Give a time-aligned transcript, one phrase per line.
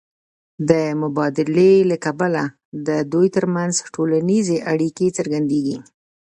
[0.69, 0.71] د
[1.01, 2.43] مبادلې له کبله
[2.87, 5.77] د دوی ترمنځ ټولنیزې اړیکې څرګندېږي